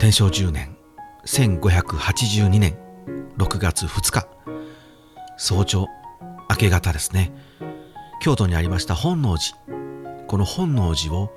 [0.00, 0.74] 天正10年
[1.26, 2.74] 1582年
[3.36, 4.26] 6月2日。
[5.36, 5.88] 早朝
[6.48, 7.30] 明け方ですね。
[8.22, 9.58] 京都にありました本能寺。
[10.26, 11.30] この本能寺を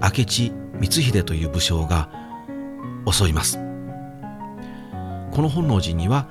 [0.00, 2.08] 明智光秀という武将が
[3.10, 3.56] 襲います。
[3.56, 6.28] この本能寺には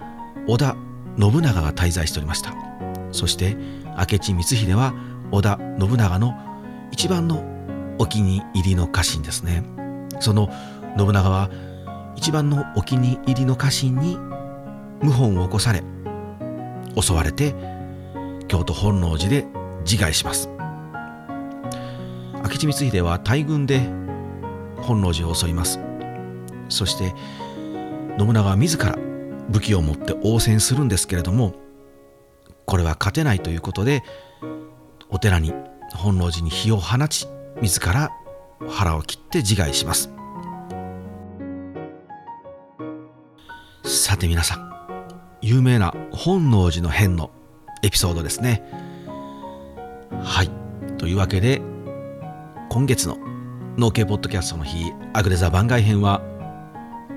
[0.48, 0.77] 織田
[1.20, 2.53] 信長が滞在しておりました。
[3.12, 3.57] そして
[3.98, 4.94] 明智光秀は
[5.34, 6.35] 織田信長の
[6.91, 7.44] 一番の
[7.98, 9.66] お気に入りの家臣ですね。
[10.21, 10.49] その
[10.98, 11.49] 信長は
[12.16, 14.17] 一番のお気に入りの家臣に
[15.02, 15.84] 謀反を起こされ
[16.99, 17.55] 襲われて
[18.47, 19.45] 京都本能寺で
[19.85, 20.49] 自害します。
[22.44, 23.80] 明智光秀は大軍で
[24.81, 25.80] 本能寺を襲います。
[26.67, 27.13] そして
[28.17, 28.97] 信長は自ら
[29.49, 31.53] 武器を持って応戦するんですけれども
[32.66, 34.03] これは勝てないということで
[35.09, 35.53] お寺に
[35.94, 37.27] 本能寺に火を放ち
[37.61, 38.11] 自ら
[38.67, 40.19] 腹を切って自害します。
[43.90, 44.70] さて皆さん
[45.42, 47.32] 有名な本能寺の変の
[47.82, 48.62] エピソードですね。
[50.22, 50.52] はい。
[51.00, 51.59] というわけで
[52.70, 53.17] 今月の
[53.78, 56.22] 農系ポッドキャストの日アグレザ番外編は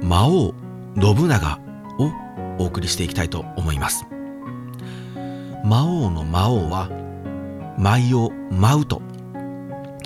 [0.03, 0.55] 魔王
[0.99, 1.61] 信長
[1.99, 2.11] を
[2.59, 4.07] お送りしていきたいと思います。
[5.67, 6.89] 魔王の魔王は
[7.77, 9.03] 舞を舞うと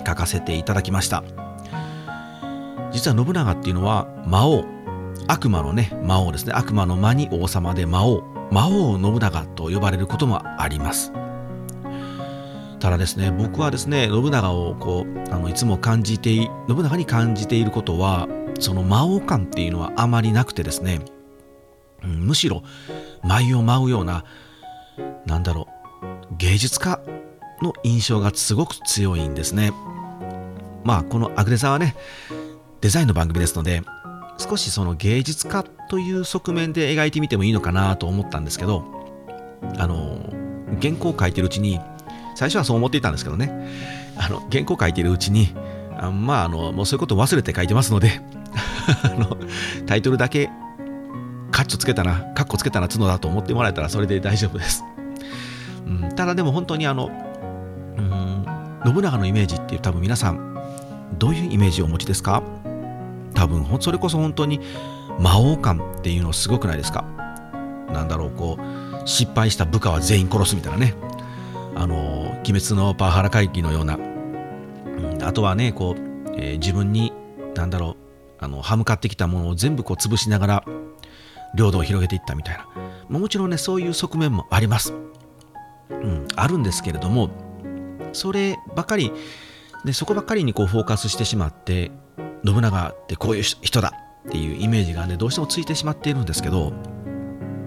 [0.04, 1.22] 書かせていただきました。
[2.90, 4.75] 実は信長っていうのは魔王
[5.28, 6.52] 悪魔のね魔王ですね。
[6.54, 11.12] 悪魔の魔に王様で魔王魔王信長と呼ばれることもあります。
[12.78, 18.28] ただですね僕はですね信長をこうあのいつも感じて信長に感じていることは
[18.60, 21.00] その魔王感っていうのはあまりなくてですね、
[22.04, 22.62] うん、むしろ
[23.22, 24.24] 舞を舞うような
[25.24, 25.68] なんだろ
[26.30, 27.00] う芸術家
[27.62, 29.72] の印象がすごく強いんですね。
[30.84, 31.96] まあこのアグレザはね
[32.80, 33.82] デザインの番組ですので
[34.38, 38.84] 少しその芸術家という側面で描いてみてもいいのかなと思ったんですけど
[39.78, 40.18] あの
[40.80, 41.80] 原稿を書いてるうちに
[42.34, 43.50] 最初はそう思っていたんですけどね。
[44.16, 45.52] あの原稿書いてるうちに
[45.98, 48.20] あまああのもうそういうことを忘れて書いてますので
[49.04, 49.36] あの
[49.86, 50.50] タイトルだけ
[51.50, 54.84] カッチョつけたなカッコつけたな角だと思ってもらえたらそれで大丈夫です、
[55.86, 57.10] うん、ただでも本当にあの、
[57.96, 58.44] うん、
[58.84, 60.56] 信長のイメージっていう多分皆さん
[61.18, 62.42] どういうイメージをお持ちですか？
[63.36, 64.60] 多分それこそ本当に
[65.20, 67.04] 魔王感っていうのすごくないですか？
[67.92, 70.94] なんだろうこう失敗した部下は全員殺すみたいなね。
[71.76, 76.00] あの鬼滅のパワハラ会議のような、うん、あとはねこう、
[76.36, 77.12] えー、自分に
[77.54, 80.64] なんだろうあの歯向かってきたものを全部こう潰しながら
[81.54, 82.66] 領土を広げていったみたいな。
[83.08, 84.92] もちろんねそういう側面もあります、
[85.90, 87.30] うん、あるんですけれども
[88.12, 89.12] そればかり
[89.84, 91.92] でそこばっかりにこうフォーカスしてしまって
[92.46, 93.92] 信長ってこういう人だ
[94.28, 96.72] っていうイメージがねどうしてもついてしまっているんですけど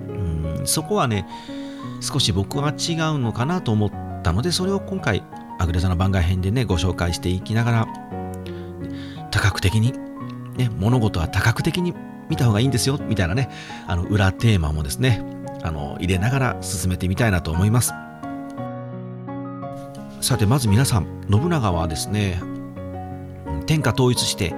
[0.09, 1.27] うんそこはね
[2.01, 3.91] 少し僕は違うのかなと思っ
[4.23, 5.23] たのでそれを今回
[5.59, 7.87] アグレザの番外編でねご紹介していきながら
[9.31, 9.93] 多角的に、
[10.57, 11.93] ね、物事は多角的に
[12.29, 13.49] 見た方がいいんですよみたいなね
[13.87, 15.23] あの裏テーマもですね
[15.63, 17.93] あの入れながら進めてみたいなと思います。
[20.21, 22.41] さてまず皆さん信長はですね
[23.69, 24.49] 天下統一して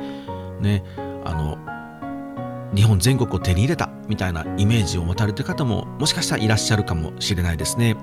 [0.62, 0.86] ね
[1.26, 1.58] あの
[2.74, 7.98] 日本全国を手に入れたみたいなイメージを持たれてる方ももしかしたらいらっしゃるかもしれないですね。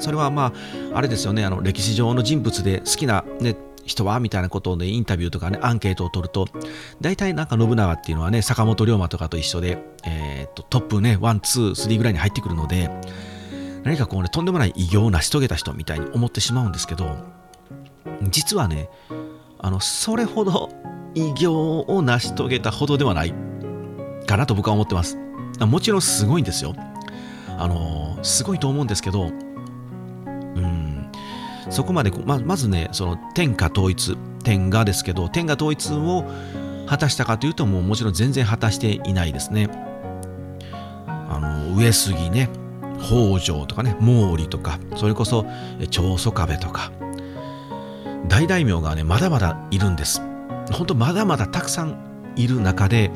[0.00, 0.52] それはま
[0.92, 6.48] ああれですよねあの歴史上の人物で好きな、ね、人はみたいなことでインタビューとかねアンケートを取ると
[7.00, 12.90] 大体なんか信長っていうのはね坂本龍馬とかと一緒で、えー、とトップね one two three ぐらいに入ってくるので
[13.84, 17.16] 何かこうねとんでもない偉業を成し遂げた人みたいに思ってしまうんですけど
[18.30, 18.88] 実はね
[19.62, 20.70] あのそれほど
[21.14, 23.34] 偉業を成し遂げたほどではない。
[24.26, 25.18] かなと僕は思ってます。
[25.58, 26.74] もちろんすごいんですよ。
[27.58, 31.10] あのすごいと思うんですけどうん
[31.68, 36.24] そこまでままずねその天下統一天下ですけど天下統一を
[36.86, 39.68] 果たしたかというともうもちろん全然果たしていないですね。
[41.06, 42.48] あの上杉ね
[42.98, 45.44] 北条とかね毛利とかそれこそ
[45.90, 46.90] 長宗我部とか
[48.28, 50.22] 大大名がねまだまだいるんです。
[50.72, 53.10] 本当まだまだたくさんいる中で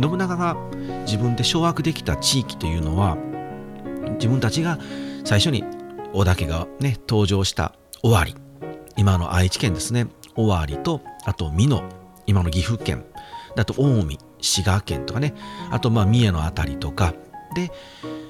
[0.00, 0.56] 信長が
[1.06, 3.16] 自分で掌握できた地域というのは
[4.14, 4.78] 自分たちが
[5.24, 5.64] 最初に
[6.12, 8.34] 織田家がね登場した尾張。
[8.96, 10.06] 今の愛知県ですね。
[10.36, 11.82] 尾張とあと美濃。
[12.26, 13.04] 今の岐阜県。
[13.56, 15.34] あと近江滋賀県とかね。
[15.70, 17.14] あとまあ三重の辺りとか。
[17.54, 17.70] で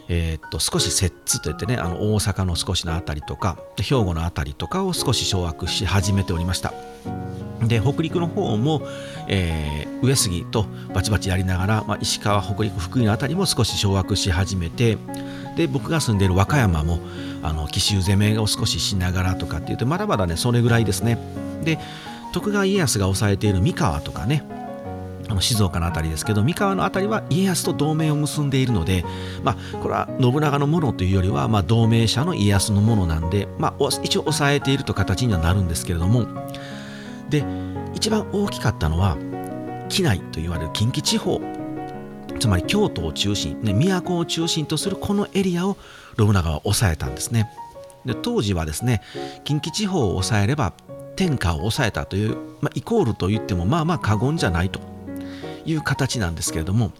[0.08, 6.72] えー、っと少し摂津といってねあの大阪の少しの辺りとか兵庫の辺りとかを少し掌握し始めておりました。
[7.66, 8.82] で北陸の方も、
[9.26, 14.96] えー、上杉とバチバチやりながら、まあ、石川北陸福井の辺りも少し掌握し始めて
[15.56, 17.00] で僕が住んでいる和歌山も
[17.42, 21.18] あの奇襲攻めを少ししながらとかっていうとまだまだねそれぐらいですね。
[21.64, 21.78] で
[22.32, 24.44] 徳川家康が抑えている三河とかね
[25.28, 29.04] あの静岡の辺りですけど三河の辺りは家康と同盟を結んでいるので、
[29.42, 36.26] まあ、これは信長のものというよりは、まあ、同盟者の家康のものなんで、まあ、一応抑えているという形にはなるんですけれども
[37.28, 37.44] で
[37.94, 39.16] 一番大きかったのは
[39.88, 41.40] 畿内と言われる近畿地方
[42.38, 45.76] つまり京都を中心、ね、都を中心とするこのエリアを
[46.18, 47.50] 信長は抑えたんですね。
[48.04, 49.02] で当時はですね
[49.44, 50.72] 近畿地方を抑えれば
[51.16, 54.97] 天下を抑えたという、まあ、イコールと言ってもまあまあ過言じゃないと。
[55.68, 56.92] いう形なんですけれども、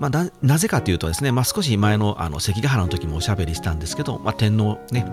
[0.00, 5.06] まあ、なぜかというとですね、まあ、少し前のあの関ヶ原の時もおしゃべりしたんですけど、まあ、天皇ね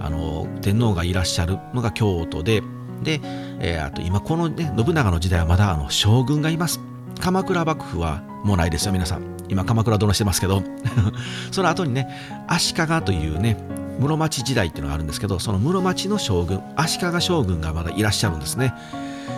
[0.00, 2.62] あの天皇がいらっしゃるのが京都で
[3.02, 3.20] で、
[3.60, 6.80] えー、あと今この、ね、信長の時代はまだあの将軍がいます。
[7.20, 9.36] 鎌倉幕府はもうないですよ皆さん。
[9.48, 10.62] 今鎌倉殿してますけど。
[11.52, 12.08] その後にね
[12.46, 13.56] 足利というね
[13.98, 18.74] 室町時代っていうのがあるんですけどその室町の将軍足利将軍がまだいらっしゃるんですね。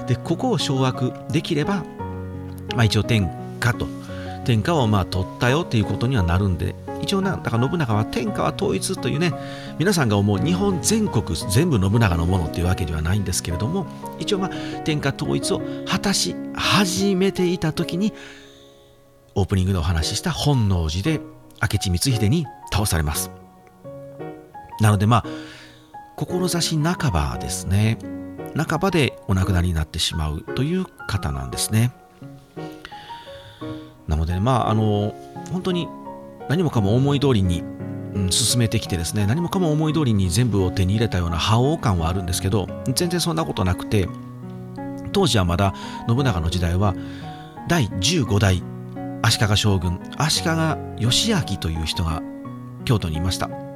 [0.06, 1.84] でここを掌握できれば、
[2.74, 3.86] まあ、一応天下と
[4.44, 9.32] 天下をまあ取ったよっていうことにはなるんで一応なだから信長は天下は統一というね
[9.78, 13.86] 皆さんが思う日本全国全部信長のものっていうわけではないんですけれども
[14.18, 14.50] 一応まあ
[14.84, 18.12] 天下統一を果たし始めていた時に
[19.34, 21.20] オープニングでお話しした本能寺で
[21.62, 23.39] 明智光秀に倒されます。
[24.80, 25.24] なのでまあ
[26.16, 27.98] 志半ばですね。
[28.56, 31.92] 半ばでお亡くなりになってしまうという方なんですね。
[34.06, 35.14] なのでまああの
[35.52, 35.88] 本当に
[36.48, 37.62] 何もかも思い通りに、
[38.14, 39.26] うん、進めてきてですね。
[39.26, 44.08] 何もかも思い通りに全部を手に入れたような覇王感はあるんですけど全然そんなことなくて
[45.12, 45.74] 当時はまだ
[46.08, 46.94] 信長の時代は
[47.68, 48.62] 第15代
[49.22, 50.50] 足利将軍足利
[51.02, 52.22] 義明という人が
[52.84, 53.69] 京都にいました。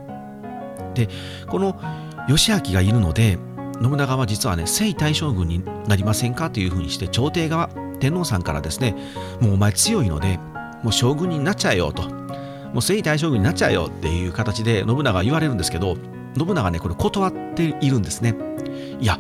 [0.95, 1.09] で
[1.49, 1.81] この
[2.29, 3.39] 義明がいるので
[3.83, 7.69] 信長は実はね征夷大将軍になりませんかというふうにして朝廷側
[8.01, 8.95] 天皇さんからですね
[9.41, 10.39] もうお前強いので
[10.83, 12.03] もう将軍になっちゃえよと。
[12.75, 15.97] もう征夷大将軍になっちゃえよっていう形で信長は言われるんですけど
[16.37, 18.35] 信長ねこれ断っているんですね。
[19.01, 19.19] いや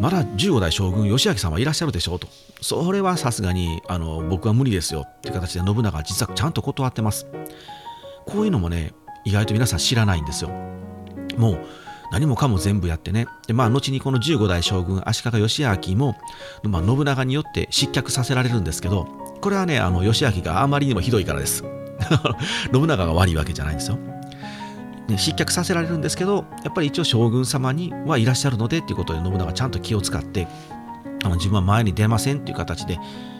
[0.00, 2.26] まだ15代将軍義明さんはいらっしゃるでしょうと。
[2.60, 7.26] それはさすがにあの僕は無理ですよっていう形で信長は実はちゃんと断ってます。
[8.26, 8.92] こういうのもね
[9.24, 10.50] 意外と皆さん知らないんですよ。
[11.40, 11.58] もう
[12.12, 16.16] 何もかも全部やってねでまあ後にこの15代将軍足利義明も、
[16.64, 19.04] まあ、信長によって失脚させられるんですけど
[19.40, 21.64] これはねあの義明があまりにもひどいからです
[22.72, 23.98] 信長が悪いわけじゃないんですよ。
[25.08, 30.46] ね、失脚させられるんですけどやっぱり一応将軍様にはいらっしゃるのでっていうことで信長ちゃんと気を使って
[31.24, 32.96] あの自分は前に出ませんっていう形で、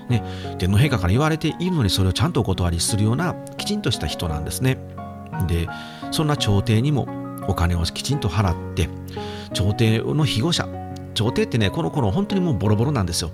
[0.09, 0.25] ね、
[0.59, 4.79] 天皇陛下から言われているのにそれをちゃんとお断りするようなきちんとした人なんですね。
[5.47, 5.69] で
[6.11, 7.07] そんな朝廷にも
[7.51, 8.89] お金をきちんと払って
[9.53, 10.69] 朝廷の庇護者
[11.15, 13.31] 朝廷ってねこの頃本当にもうボロボロなんですよ。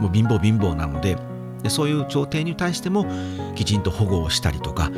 [0.00, 1.16] もう貧乏貧乏なので。
[1.62, 3.04] でそういう朝廷に対しても
[3.54, 4.90] きちんと保護をしたりとか。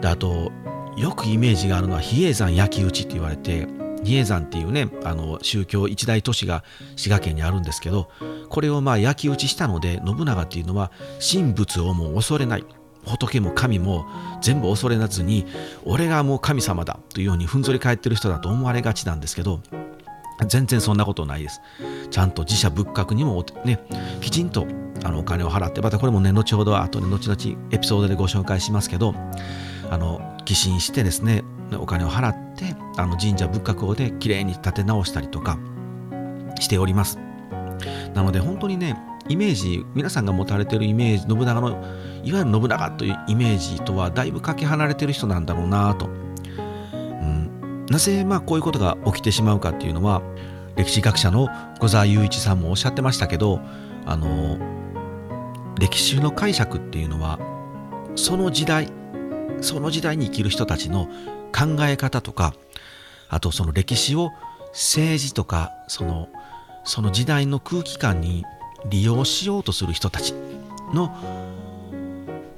[0.00, 0.50] であと
[0.96, 3.68] よくイメージがあるのは比叡山焼き討ちって言われて
[4.02, 6.64] 比叡山っていうねあの宗教一大都市が
[6.96, 8.08] 滋賀県にあるんですけど
[8.48, 10.90] これをまあ焼き討ちしたので信長っていうのは
[11.20, 12.64] 神仏をもう恐れない。
[13.08, 14.06] 仏も神も
[14.40, 15.46] 全部恐れなずに
[15.84, 19.60] 俺がもう神様だというようにふんぞり返ってる人だと思われがちなんですけど
[20.46, 21.60] 全然そんなことないです。
[22.10, 23.80] ちゃんと自社仏閣にもね
[24.20, 24.66] きちんと
[25.04, 29.14] あのお金を払ってまたこれもね後ほど後で後々エピソードでご紹介しますけど
[29.90, 31.42] あの寄進してですね
[31.78, 35.58] お金を払ってあの神社仏閣をできれいに建て直したりとか
[36.60, 37.18] しております。
[38.14, 38.96] なので本当にね
[39.28, 41.70] イメージ皆さんが持たれてるイメージ信長の
[42.22, 50.22] いわゆる信長というイメージとはだいぶかけ離れてる人なんだろうなと、うん、なぜまあこういうことが起きてしまうかっていうのは
[50.76, 51.48] 歴史学者の
[51.80, 53.60] 小沢雄一さんもおっしゃってましたけど
[54.06, 54.58] あの
[55.78, 57.38] 歴史の解釈っていうのは
[58.16, 58.88] その時代
[59.60, 61.06] その時代に生きる人たちの
[61.52, 62.54] 考え方とか
[63.28, 64.30] あとその歴史を
[64.72, 66.28] 政治とかその
[66.84, 68.44] その時代の空気感に
[68.86, 70.34] 利用しようとする人たち
[70.92, 71.14] の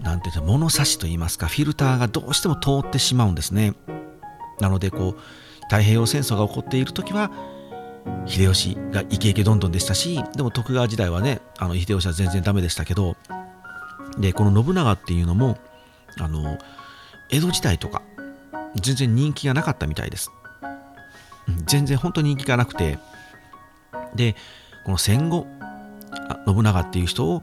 [0.01, 3.75] なんていう物差しといいますかフィルターがどうしても通ってしまうんですね。
[4.61, 5.21] なのでこう
[5.65, 7.31] 太平洋戦争が起こっている時は
[8.27, 13.17] 秀吉がイケイケどんどんでしたしでも徳川時代はねあの秀吉は全然ダメでしたけど
[14.19, 15.59] でこの信長っていうのも
[16.19, 16.59] あの
[17.31, 18.03] 江戸時代とか
[18.75, 20.31] 全然人気がなかったみたいです。
[21.67, 22.99] 全然本当に人気がなくて
[24.15, 24.37] で
[24.85, 25.47] この戦後
[26.47, 27.43] 信長っていう人を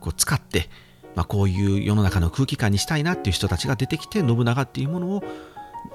[0.00, 0.68] こう使って、
[1.14, 5.24] まあ、こういう世の中の空気感にしたいなっていう人たちが出てきて信長っていうものを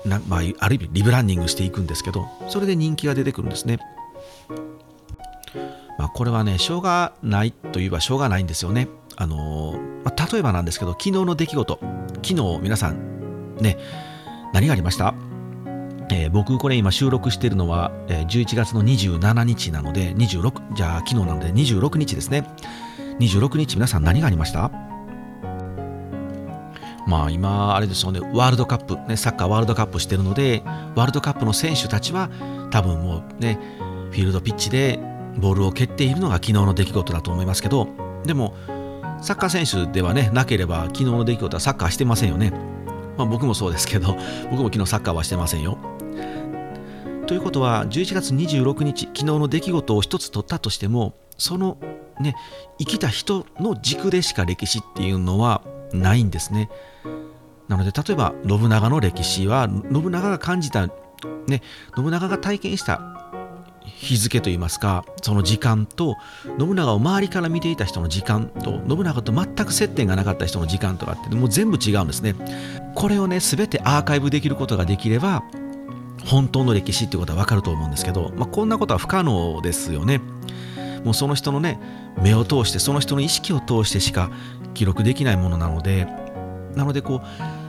[0.06, 3.80] な、まあ、ある意味リブランディングしていくんですけどそれで人気が出てくるんですね。
[6.00, 8.88] まあ、これはねしょうがないといえばしょうがないんですよね。
[9.16, 11.80] あのまあ、例えばなんですけど昨日の出来事
[12.24, 13.78] 昨日皆さんね
[14.54, 15.14] 何がありました？
[16.16, 22.48] えー、僕これ今収録しているのは、えー、11月の27日なので26じゃあ昨日なので26日ですね。
[23.20, 24.70] 26日皆さん何がありました？
[27.08, 28.20] まあ今あれですよね。
[28.20, 30.62] ワールドカップ、ね、サッカーワールドカップしてるので
[30.96, 32.30] ワールドカップの選手たちは
[32.70, 33.58] 多分もうね
[34.12, 35.00] フィールドピッチで
[35.38, 37.88] ボールを蹴っているのが昨日の出来事だと思いますけど
[38.24, 38.56] でも
[39.22, 42.52] サッカー選手ではねなければ昨日の出来事はサッカーしてませんよね。
[43.18, 44.16] まあ僕もそうですけど
[44.50, 45.78] 僕も昨日サッカーはしてませんよ。
[47.34, 51.80] ということは11月26日昨日の出来事を一つ取ったとしてもその
[52.20, 52.36] ね
[52.78, 55.64] 生きた人の軸でしか歴史っていうのは
[55.94, 56.70] ないんですね。
[57.68, 60.86] なので例えば信長の歴史は信長が感じた
[61.48, 61.64] ね
[61.96, 63.02] 信長が体験した
[63.84, 66.18] 日付といいますかその時間と
[66.60, 72.36] 信長を周りから見ていた人の時間と信長と全く接点がなかった人の時間とかってもう全部違うんですね。
[72.94, 75.44] これをね全てアーカイブできることができれば
[76.26, 80.22] 本当の歴史ってことは分かると思うんですけど、まあ、こんなことは不可能ですよね。
[81.04, 81.80] もうその人のね
[82.22, 84.32] 目を通してその人の意識を通してしか
[84.74, 86.08] 記録できないものなので
[86.76, 87.22] なのでこ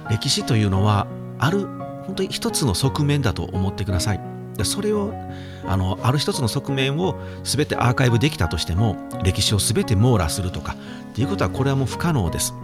[0.08, 1.08] う歴史というのは
[1.38, 1.66] ある
[2.06, 4.20] 本当に一つの側面だと思ってください。
[4.62, 5.12] それを
[5.66, 10.76] あのある一つの側面を全てアーカイブできたとしても歴史を全て網羅するとか
[11.11, 12.54] っていうことはこれはもう不可能です。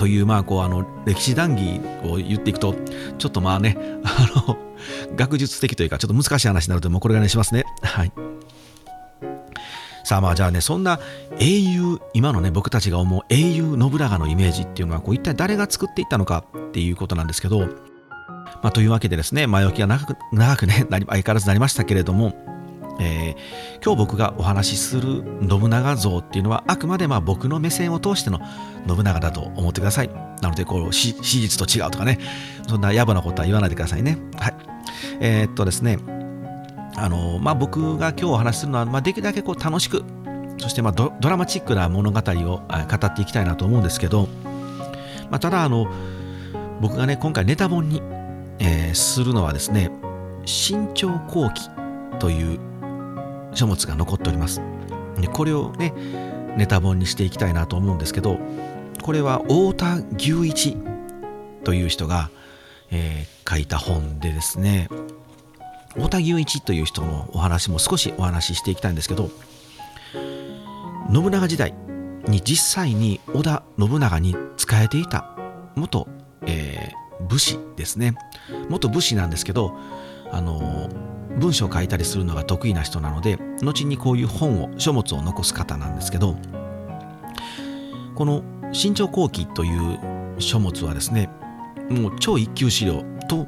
[0.00, 2.74] というまあこうあの歴史談義を言っていくと
[3.18, 4.56] ちょっとまあねあの
[5.14, 7.64] 学術的というかちょっと難しい話になるのでもうこれぐらいにしますね。
[7.82, 8.12] はい。
[10.02, 11.00] さあまあじゃあねそんな
[11.38, 22.32] 英雄今のね僕たちが思う英雄信長のイメージっていうのはこう一体誰が作っていったのかっていうことなんですけどまあというわけでですね前置きが長く長くね相変わらずなりましたけれども
[23.00, 28.40] えー、今日僕がお話しする信長像っていうのはあくまでまあ僕の目線を通しての
[28.86, 30.10] 信長だと思ってください。
[30.42, 32.18] なのでこう史実と違うとかね
[32.68, 34.18] そんな野暮なことは言わないでくださいね。
[34.36, 34.54] はい。
[35.20, 35.98] えー、っとですね
[36.96, 40.04] あのまあ僕が今日お話しするのは、まあ、できるだけこう楽しく
[40.58, 42.22] そしてまドラマチックな物語を
[42.58, 44.28] 語っていきたいなと思うんですけど、
[45.30, 45.86] まあ、ただあの
[46.82, 48.02] 僕がね今回ネタ本に、
[48.58, 49.90] えー、するのはですね
[50.44, 51.70] 「新朝後期」
[52.20, 52.69] という
[53.54, 54.60] 書物が残っております。
[55.20, 55.92] でこれをね
[56.56, 58.38] ネタ本にしていきたいなと思うんですけど
[59.02, 60.76] これは太田牛一
[61.64, 62.30] という人が、
[62.90, 64.88] えー、書いた本でですね
[65.94, 69.30] 太田牛一という人のお話も少しお話ししていきたいんですけど
[71.12, 71.74] 信長時代
[72.28, 75.36] に実際に織田信長に仕えていた
[75.74, 76.06] 元、
[76.46, 78.14] えー、武士ですね
[78.68, 79.76] 元武士なんですけど
[80.30, 80.88] あの
[81.38, 86.36] 文章を書いたりするのが得意な人なので後にこういう本を書物を残す方なんですけど
[88.14, 89.98] この「新潮後期」という
[90.38, 91.30] 書物はですね
[91.88, 93.46] もう超一級資料と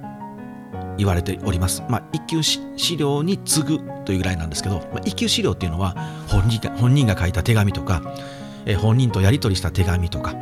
[0.99, 1.83] 言われております。
[1.89, 2.61] まあ、一級資
[2.97, 5.97] 料に次ぐというぐらいなんですけど、まあ、一級資料っていうのは
[6.29, 8.03] 本人が本人が書いた手紙とか、
[8.67, 10.35] え本人とやり取りした手紙とか、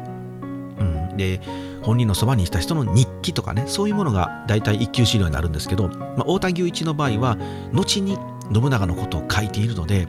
[0.79, 1.41] うん、で
[1.83, 7.37] 本人のそばにいた人の日記とかねそういうものが大体一級資料になるんですけど、まあ、太田牛一の場合は
[7.73, 8.19] 後に
[8.53, 10.09] 信長のことを書いているので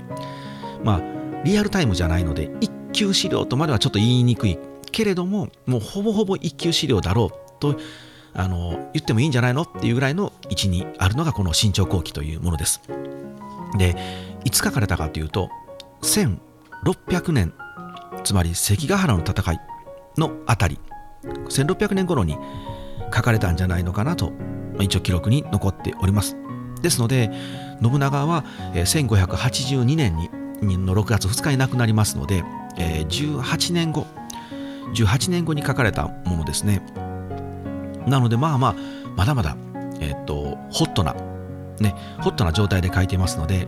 [0.84, 1.01] まあ
[1.44, 4.58] リアルタイムじゃないので一級資料とまではちょっと言いにくい
[4.92, 7.78] けれどももうほぼほぼ一級資料だろうと
[8.34, 12.82] あの言ってもいいんじゃないのっていうぐらいの位置にあるのがこの新潮後期というものです。
[13.78, 13.96] で
[14.44, 15.50] いつ書かれたかというと
[16.01, 17.54] 1600年
[18.24, 19.60] つまり関ヶ原の戦い
[20.18, 20.80] のあたり
[21.24, 22.38] 1600年頃に
[23.13, 24.32] 書かれたんじゃないのかなと
[24.80, 26.38] 一応記録に残っております
[26.82, 27.32] ですので
[27.82, 30.30] 信長は1582年に
[30.78, 32.44] の6月2日に亡くなりますので
[32.75, 34.06] 18年後
[34.96, 36.82] 18年後に書かれたものですね
[38.08, 38.75] なのでまあまあ
[39.16, 39.58] まだまだ
[40.00, 41.13] えっとホットな
[41.80, 43.68] ねホットな状態で書いてますので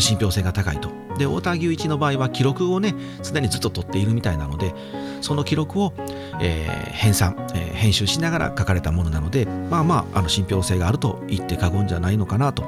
[0.00, 0.90] 信憑性が高いと。
[1.18, 4.74] で、太田牛一の場合は記録をね、すでにずっと取っているみたいなので、
[5.20, 5.92] その記録を、
[6.40, 12.64] えー、編纂、えー、編集しながら書かれたものなので、まあまあ、あの信憑性があると言って過言じゃないのかなと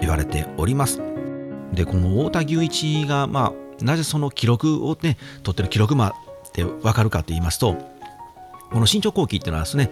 [0.00, 1.00] 言われております。
[1.72, 6.12] で、この太田牛一が、まあ、なぜその記録をね、取ってる記録間っ
[6.52, 7.76] てわかるかと言いますと、
[8.70, 9.90] この新潮後期っていうのはですね、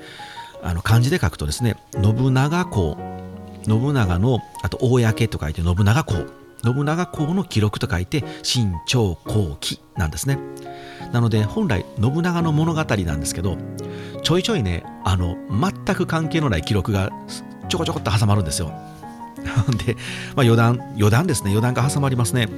[0.62, 2.96] あの漢字で書くとですね、信長公、
[3.66, 6.14] 信長の、あと、公と書いて信長公
[6.64, 10.38] 信長公の記録と書いて新朝後期なんですね
[11.12, 13.56] なので本来信長の物語なんですけど
[14.22, 17.10] ちょいちょいねあの全く関係のない記録が
[17.68, 18.72] ちょこちょこっと挟まるんですよ。
[19.84, 19.94] で、
[20.36, 21.50] まあ、余談余談ですね。
[21.50, 22.48] 余談が挟まりますね。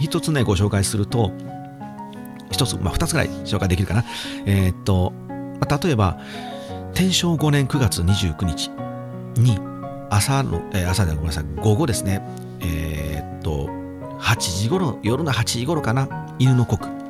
[0.00, 1.32] 一つねご紹介すると
[2.50, 4.04] 一つ、まあ、二つぐらい紹介できるかな。
[4.46, 5.12] えー、っと、
[5.60, 6.18] まあ、例えば
[6.94, 8.70] 天正5年9月29日
[9.36, 9.58] に
[10.10, 12.22] 朝の、えー、朝でごめんなさい午後ですね。
[12.60, 13.68] えー、っと
[14.20, 16.08] 8時頃夜の8時頃かな。
[16.38, 17.01] 犬の国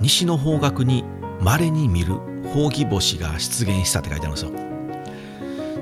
[0.00, 1.04] 西の方角に
[1.40, 2.14] 稀に見る
[2.52, 4.70] ほうき星が出現したって書いてあるんですよ。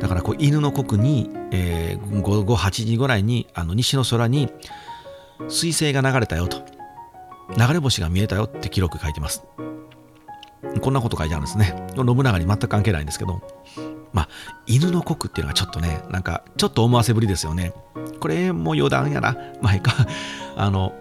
[0.01, 4.49] だからこう犬の国に、えー、午後8時ぐらいにあの西の空に
[5.41, 6.59] 彗星が流れたよと。
[7.57, 9.45] 流れ星が見えたよって記録書いてます。
[10.83, 11.75] こんなこと書いてあるんですね。
[11.97, 13.41] 信長に全く関係ないんですけど
[14.13, 14.29] まあ
[14.67, 17.73] 犬の国っていうのはちょっとねなんかちょっと思わせぶりですよね。
[18.21, 19.37] これも余談やな。
[19.63, 19.93] 前か。
[20.57, 20.93] あの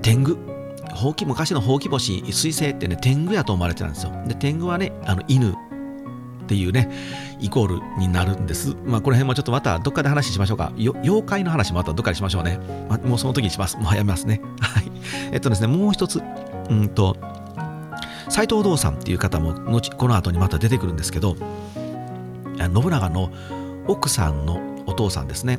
[0.00, 0.51] 天狗。
[0.94, 4.12] ほうき昔のほうき星彗星ってね天狗やと思われてたんですよ。
[4.26, 5.54] で天狗はねあの犬。
[6.42, 6.90] っていうね
[7.40, 8.76] イコールになるんです。
[8.84, 10.72] まあこの辺もちょっとまたどっかで話しましょうか。
[10.76, 12.58] 妖怪の話もまたどっかでしましょうね、
[12.88, 13.78] まあ、もうその時にします。
[13.78, 14.40] もうやめますね。
[14.60, 14.90] はい。
[15.32, 16.20] えっとですねもう一つ。
[16.68, 17.16] うんと
[18.28, 21.36] 斎藤道さんっていう方も後この後にまた出てくるんですけど
[22.58, 23.30] 信長の
[23.86, 25.58] 奥さんのお父さんですね。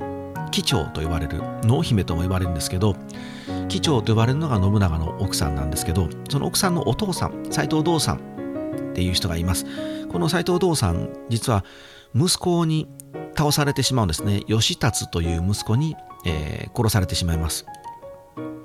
[0.51, 2.95] 機長と呼ばれる濃姫とも呼ばれるんですけど
[3.67, 8.17] 機長と呼ばれるのが信長の奥さんなんですけどその奥さんのお父さん斎藤道さん
[8.91, 9.65] っていう人がいます。
[10.11, 11.65] この斎藤道さん実は
[12.15, 12.87] 息子に
[13.35, 14.41] 倒されてしまうんですね。
[14.47, 17.65] 義達という息子に、えー、殺されてしまいます。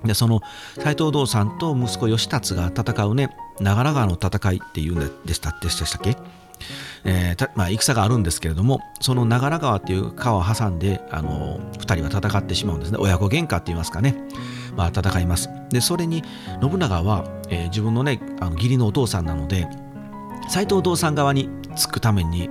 [0.05, 0.41] でその
[0.77, 6.17] 斎藤道さんと息子義達が戦うね長良川の戦いっていうんでしたでしたっけ？
[7.05, 12.99] えーまあ、戦があるんですけれどもその長良川っていう川を挟んであの2人は戦ってしまうんですね。
[13.01, 14.15] 親子喧嘩って言いますかね、
[14.77, 15.49] まあ、戦います。
[15.71, 16.23] でそれに
[16.61, 19.67] 信長は、えー、自分のねあの義理のお父さんなので
[20.49, 22.49] 斎藤道さん側につくために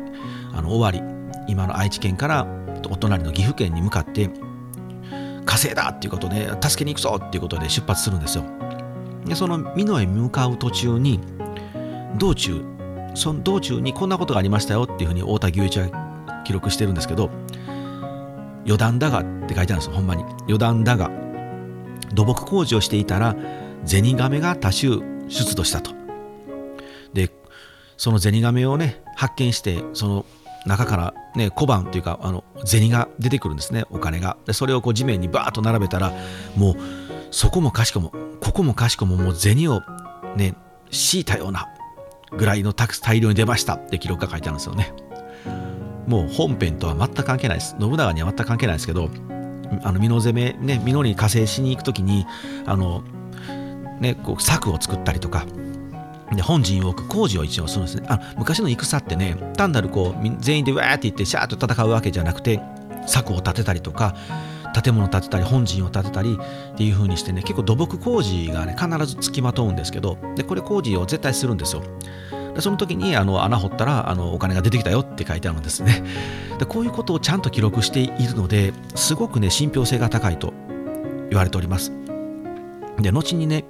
[0.53, 1.01] あの終わり
[1.47, 2.47] 今の愛知県から
[2.89, 4.29] お隣の岐阜県に向かって
[5.45, 8.43] 火星だっていうことで助けに行くぞっていうことで出発するんですよ。
[9.25, 11.19] でその美濃へ向かう途中に
[12.17, 12.63] 道中
[13.17, 17.31] その道中にこんなことがありましたよっていうふうに太田牛一は記録してるんですけど
[18.63, 20.23] 余談だがって書いてあるんですほんまに。
[20.41, 21.09] 余談だが
[22.13, 23.35] 土木工事をしていたら
[23.83, 24.99] ゼニガメが多種
[25.29, 25.91] 出土したと。
[27.13, 27.31] で
[27.97, 30.25] そのゼニガメをね発見してその
[30.65, 34.37] 中からね小判っていうかあの銭が出てくるんですねお金が。
[34.45, 36.13] でそれをこう地面にバーッと並べたら
[36.55, 36.75] もう
[37.31, 39.81] そこもかしこもここもかしこももう銭を
[40.35, 40.53] ね
[40.91, 41.67] 敷いたような
[42.31, 44.93] ぐらいの大量に出ましたって記録が書いてあるんですよね。
[46.07, 47.75] もう本編とは全く関係ないです。
[47.79, 49.09] 信長には全く関係ないですけど
[49.83, 52.25] あの美濃攻めね美濃に加勢しに行く時に
[52.65, 53.03] あの
[53.99, 55.45] ねこう策を作ったりとか
[56.31, 58.07] で本陣を置く工事を一応するんですね。
[58.09, 62.61] あ昔の戦ってね単なるこう全員でわーって言ってシャーッと戦うわけじゃなくて
[63.05, 64.15] 策を立てたりとか
[64.81, 66.37] 建物建てたり本陣を建てたり
[66.73, 71.83] っていう風にしてね結構土木工事がね必ずつきまとうんですけどでこれ工事を絶対するんですよ。
[72.53, 76.03] でその時にあの穴掘ったらあのお金が出てきたよって書いてあるんですね。
[76.57, 80.53] でこういうことをちゃんと記録しているのですごくね信憑性が高いと
[81.29, 81.91] 言われております。
[82.99, 83.65] で後にね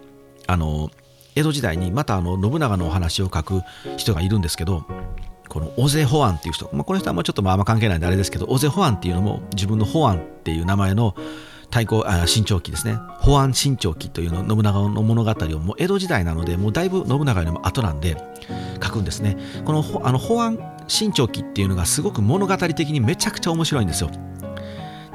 [0.48, 0.90] あの
[1.36, 3.62] 江戸時代にまたあの信長のお話を書く
[3.98, 4.86] 人がいるんですけど
[5.58, 11.16] このオゼホアンっていう人、まあ、この人はもうちょっとまああんま関係ないんであれですけどオゼホアンっていうのも自分のホアンっていう名前の
[11.72, 13.00] 太鼓あ新潮記ですね。
[13.22, 18.16] 保安新潮記というの信長の物語をもう江戸時代なのでもうだいぶ信長よりも後なんで
[18.84, 19.36] 書くんですね。
[19.66, 24.12] このあの保安新潮記っていうのがすごく物語的にめちゃくちゃ面白いんですよ。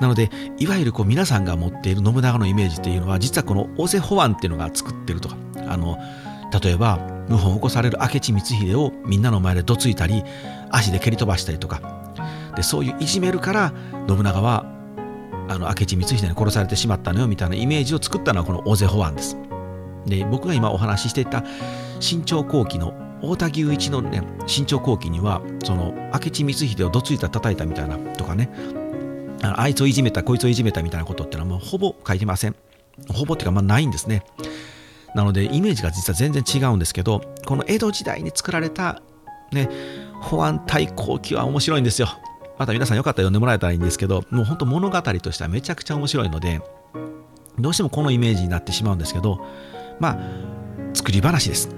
[0.01, 0.29] なので
[0.59, 5.37] いわゆるこう皆さんが持っている信長のイメージっていうのは実はこのオゼホアンっていうのが作ってるとか
[5.69, 5.97] あの
[6.61, 10.23] 例えば謀反を起こされる明智光秀をみんなの前でどついたり
[10.71, 11.81] 足で蹴り飛ばしたりとか。
[12.55, 13.73] でそういういじめるから
[14.07, 14.67] 信長は
[15.49, 19.39] あの明智光秀に殺されてしまったのよみたいなイメージを作ったのはこの大勢保安です。
[20.07, 21.45] で僕が今お話ししていた
[22.01, 28.51] 新朝後期の太田牛一のね新朝後期にはその明智光秀をどついた叩いたみたいなとかね。
[29.43, 32.55] あいつをいじめたこいつをいじめたみたいなことってのはもうほぼ書いてません。
[33.09, 34.25] ほぼっていうかまあないんですね。
[35.15, 39.03] なのでイメージが実は全然違うんですけどこの江戸時代に作られた
[39.53, 39.69] ね
[40.21, 42.09] 保安対抗期は面白いんですよ。
[42.59, 46.61] また皆さんよかったら読んでもらえたらいいんですけどもう本当物語としてはめちゃくちゃ面白いので
[47.59, 49.45] どうしてもこのイメージになってしまうんですけど
[49.99, 50.19] まあ
[50.95, 51.71] 作り話です。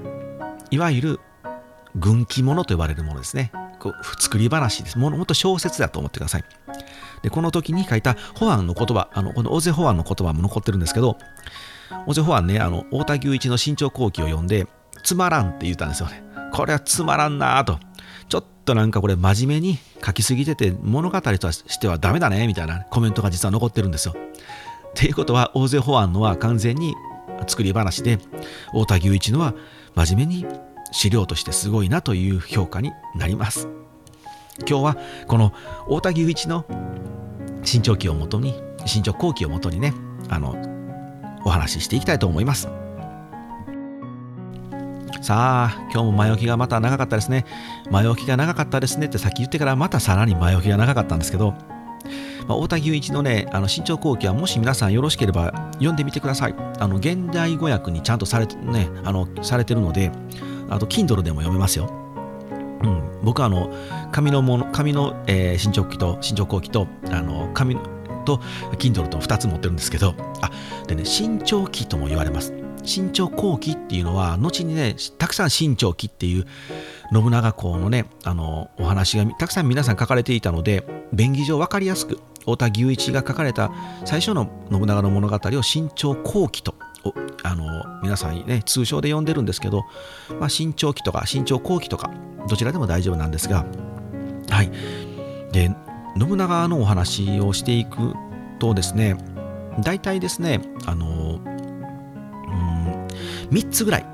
[0.71, 1.21] いわゆる
[1.97, 3.53] 軍記物と呼ばれるものですね。
[3.79, 4.99] こう作り話です。
[4.99, 6.45] ももっと小説だと思ってください。
[7.25, 11.17] でこの時に書いた保安の言葉あのこの大勢保安の言葉も残ってるんですけど
[12.07, 14.67] 大勢保安ねあの太田牛一の新潮後期を読んで
[15.03, 16.23] つまらんって言ったんですよね。
[16.53, 17.79] これはつまらんなと。
[18.29, 24.15] ちょっとなんかこれ真面目に書きすぎてて物語としてはダメだねみたいなコメントが実は残ってるんですよ。
[24.15, 26.95] っていうことは大勢保安のは完全に
[27.47, 28.19] 作り話で
[28.67, 29.55] 太田牛一のは
[29.95, 30.47] 真面目に
[30.93, 33.69] 資料としてすごいなという評価になります。
[34.69, 35.53] 今日はこの
[35.87, 36.65] 太田牛一の
[37.65, 39.95] 身長期をもとに身長後期をもとにね
[40.29, 40.57] あの
[41.45, 42.69] お話ししていきたいと思います。
[45.23, 47.47] さあ今日も前置きがまた長かったですね。
[47.91, 51.53] 前置きが長かったですねってさっき言ってからまたさらに前置きが長かったんですけど、
[52.47, 56.55] まあ、太田牛一のねあの身長後期はもし皆さんよろしければ読んでみてください。
[56.79, 60.13] あの現代語訳にちゃんとされてねあのされてるので
[60.69, 62.04] あと Kindle でも読めますよ。
[62.83, 63.73] うん、僕はあの
[64.13, 67.77] 紙のもの紙の、えー、新潮期と新潮後期とあの紙
[68.25, 68.41] と
[68.79, 70.51] Kindle と2つ持ってるんですけどあ
[70.87, 72.53] でね新潮期とも言われます。
[72.85, 76.47] 新潮後期っていうのは後にねたくさん新潮期っていう
[77.13, 83.73] 信長公のねあのお話がたくさん皆さん書かれていたので便宜上分かりやすく太田牛一が書かれた
[84.05, 86.75] 最初の信長の物語を新潮後期と
[87.43, 89.85] あの皆さんね通称で呼んでるんですけど、
[90.41, 92.11] まあ、新潮期とか新潮後期とか
[92.49, 93.67] どちらでも大丈夫なんですが
[94.51, 94.71] はい。
[95.53, 95.71] で
[96.19, 98.15] 信長のお話をしていく
[98.59, 99.17] とですね
[99.81, 103.07] 大体ですねあのうん
[103.51, 104.07] 3つぐらい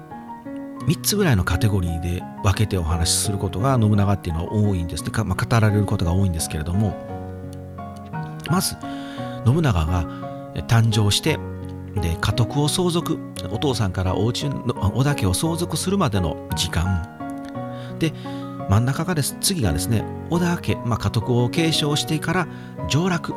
[0.86, 5.04] 3つぐらいのカテゴリーで分けてお話しすることが信長っていうのは多いんです。
[5.04, 6.96] ね、まあ、語られることが多いんですけれども
[8.50, 8.76] まず
[9.44, 10.04] 信長が
[10.66, 11.38] 誕生して
[11.96, 13.18] で家督を相続
[13.50, 17.06] お父さんからお家の織田家を相続するまでの時間。
[17.98, 18.12] で
[18.68, 22.48] 真ん中がです次がですね織田家、まあ、家督を継承してから
[22.88, 23.34] 上洛。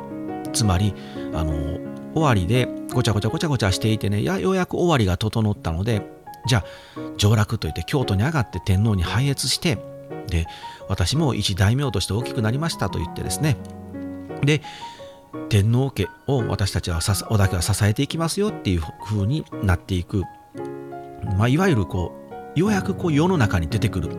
[0.53, 0.93] つまり
[1.33, 1.79] あの
[2.13, 6.07] 終わりでごちゃごちゃごちゃごちゃしていてねやようやく終わりが整ったので
[6.45, 6.65] じゃあ
[7.17, 9.79] 上洛といって京都に上がって天皇に拝謁して
[10.27, 10.45] で
[10.87, 13.57] 私も一大名として大きくなりましたと言ってですね。
[14.43, 14.61] で
[15.49, 20.23] 天皇家を私たちは織田家は支えていきますよっていう風になっていく、
[21.37, 22.13] まあ、いわゆるこ
[22.55, 24.09] うようやくこう世の中に出てくる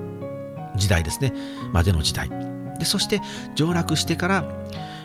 [0.76, 1.32] 時代ですね。
[1.72, 2.28] までの時代。
[2.78, 3.20] でそして
[3.54, 4.44] 上洛してから、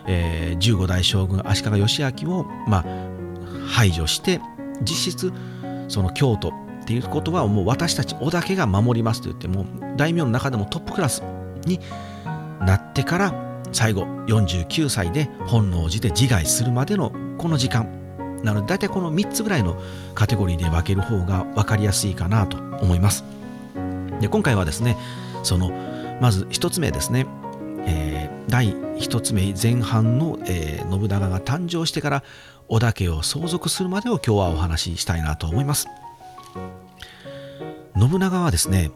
[0.08, 2.86] えー、15代将軍足利義昭を、まあ、
[3.68, 4.42] 排除して
[4.82, 5.34] 実質
[5.88, 6.52] その京都っ
[6.86, 11.22] ていうことはもう私たち織田家が守りますと言っても大名の中でもトップクラス
[11.66, 11.80] に
[12.62, 17.88] なってから最後49歳で本能寺で自害するまでのこの時間。
[18.44, 19.82] なので大体この3つぐらいの
[20.16, 23.26] カテゴリーで分ける方が分かりやすいかなと思います。
[24.22, 24.98] で今回はですね
[25.44, 25.72] その
[26.22, 27.26] まず1つ目ですね、
[27.86, 32.24] えー、第1つ目前半の、えー、信長が誕生してから
[32.68, 35.88] 織田家を相続するまでを今日はお話ししたいなと思います。
[37.98, 38.92] 信長はですね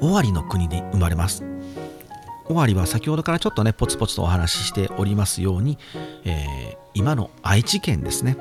[0.00, 1.55] 尾張の国に生まれます。
[2.48, 5.78] 尾張は先ほどからちょっとねポツポツとお話ししておりますように、
[6.24, 8.36] えー、今の愛知県ですね。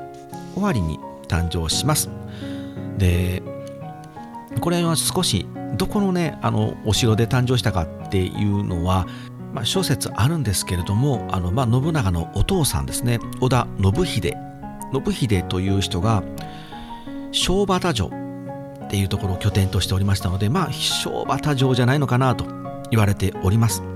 [0.56, 2.10] 尾張に誕生します。
[2.98, 3.42] で
[4.62, 5.46] これは少し
[5.78, 9.08] どこのねあのお城で誕生したかっていうのは、
[9.54, 13.20] まあ、諸説あるんですけれどもあの、まあ、信長のお父さんですね。
[13.42, 14.34] 織田信秀。
[14.94, 16.24] 信秀という人が
[17.32, 22.46] 小畑城っていうところを拠点としておりましたのでまあ小畑城じゃないのかなと
[22.92, 23.95] 言われております。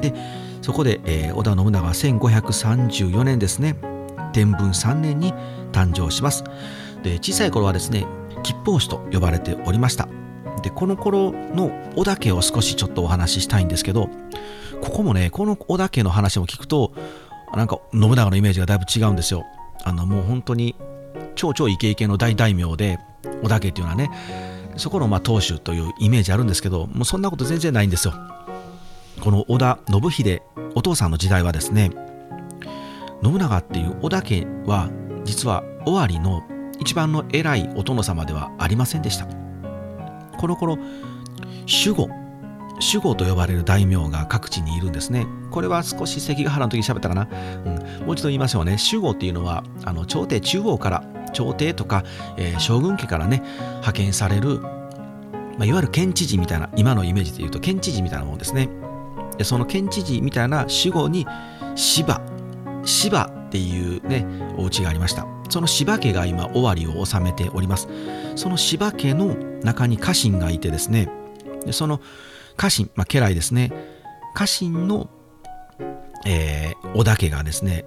[0.00, 0.14] で
[0.62, 3.76] そこで、えー、織田信長は1534年ですね
[4.32, 5.32] 天文3年に
[5.72, 6.44] 誕生します。
[7.02, 8.06] で小さい頃はですね
[8.42, 10.08] 吉報士と呼ばれておりました。
[10.62, 14.10] でこの頃の織田家を少しちょっとお話ししたいんですけど
[14.82, 16.92] ここもねこの織田家の話も聞くと
[17.54, 19.44] なんか信長のイメージがだいぶ違うんですよ。
[19.82, 20.76] あのもう本当に
[21.34, 22.98] 超超イケイケの大大名で
[23.42, 24.10] 織田家っていうのはね
[24.76, 28.14] そこのまあ当主というイメージあるんですけどもうそんなこと全然ないんですよ。
[29.20, 30.42] この織田信秀
[30.74, 31.90] お父さんの時代はですね
[33.22, 34.90] 信長っていう織田家は
[35.24, 36.42] 実は尾張の
[36.78, 39.26] 一番の偉いお殿様ではありませんでした。
[40.38, 40.78] この頃
[41.66, 42.08] 守護
[42.80, 45.26] 守護と呼ばれる大名が各地にいるんですね。
[45.50, 47.28] これは少し関ヶ原の時に喋ったかな、
[47.66, 48.78] うん、もう一度言いましょうね。
[48.92, 51.04] 守護っていうのはあの朝廷中央から
[51.34, 52.04] 朝廷とか、
[52.38, 54.70] えー、将軍家からね派遣される、ま
[55.60, 58.70] あ、いわゆる県知事みたいな今のイメージで言うと県知事みたいなものですね。
[59.44, 61.26] その県知事みたいな守護に
[61.74, 62.20] 芝
[62.84, 64.26] 芝っていうね
[64.56, 65.26] お家がありました。
[65.48, 67.88] その芝家が今尾張を治めております。
[68.36, 71.10] その芝家の中に家臣がいてですね
[71.66, 72.00] でその
[72.56, 73.72] 家臣、まあ、家来ですね。
[74.34, 75.10] 家臣の
[76.26, 77.84] えー、織田家がですね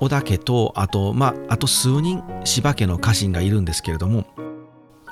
[0.00, 4.26] 織田家とあとまああと数人柴家の家臣がいるんですけれども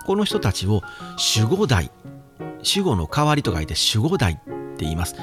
[0.06, 0.82] この人たちを
[1.36, 1.90] 守護代
[2.58, 5.14] 守護の代わりと書いて守護代っっています。
[5.14, 5.20] で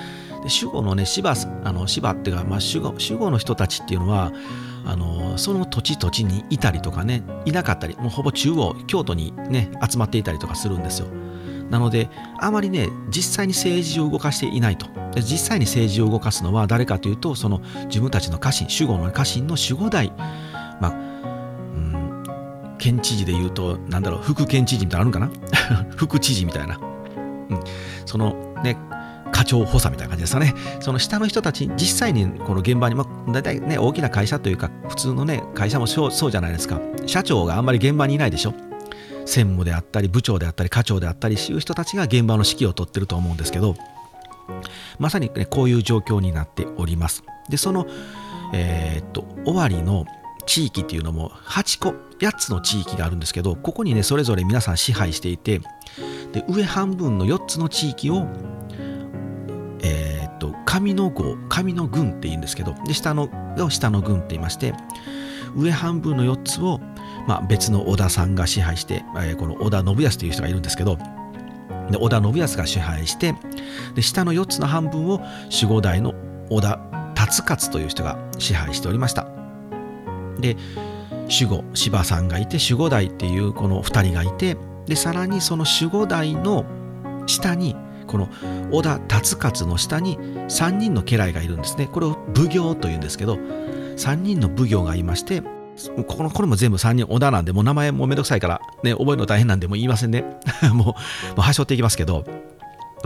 [0.50, 4.32] 守護のね芝あの芝っていうか、まあ、守護守護の人たちっていうのは
[4.86, 11.08] あのその土地土地にいたりとかねいなかったりもうほぼ中央京都にね集まっていたりとかするんですよ。
[11.70, 12.10] なので
[12.40, 14.88] あまりね実際に政治を動かしていないと。
[15.14, 20.12] で実際に政治を動かすのは誰かというとその自分たちの家臣守護の家臣の守護代。
[20.82, 20.96] まあう
[21.78, 22.24] ん
[22.80, 25.86] 県知事で言うとなんだろう副県知事みたいなのあるんかな？
[25.96, 27.60] 副知事みたいな、うん、
[28.06, 28.76] そのね
[29.32, 30.54] 課長補佐みたいな感じですかね。
[30.80, 36.80] その下の人たち、実際にこの現場に、まあ、大体ね、大きな会社というか、普通のね、会社もそうじゃないですか。
[37.06, 38.54] 社長があんまり現場にいないでしょ。
[39.26, 43.76] 専務であったり、部長であったり、課長であったり、そういう人たちが現場の指揮を執ってると思うんですけど、
[45.00, 47.24] まさに、ね、こういう状況になっております。
[47.50, 47.88] で、その、
[48.54, 50.06] えー、っと、終わりの
[50.46, 55.62] 地域っていうのも8個、8つの地域があるんですけど、ここにね、それぞれ皆さん支配していて、
[56.34, 58.28] で上半分の4つの地域を、
[60.72, 64.74] 上の号上の軍って言うんですけどで下のが下の軍って言いまして
[65.56, 66.80] 上半分の4つを、
[67.28, 70.98] まあ、別の織田さんが支配して、えー、この織田信康という人がいるんですけど
[71.90, 73.36] で織田信康が支配して
[73.96, 75.20] で下の4つの半分を
[75.52, 76.14] 守護代の
[76.50, 76.80] 織田
[77.16, 79.28] 達勝という人が支配しておりました。
[80.40, 80.56] で
[81.30, 86.66] 守護柴さんがいて守護代っていうこの2人がいてでさらにその守護代の
[87.28, 87.76] 下に
[88.12, 88.28] この
[88.72, 91.88] 織田達勝の下に3人の家来がいるんですね。
[91.88, 100.26] これを奉行というんですけど3人の奉行がいましてここのこれも全部3人織田なんでもう名前もめんどくさいから、ね、覚えるの大変なんでもう言いませんね。
[100.64, 100.96] もうも
[101.38, 102.26] う端折っていきますけど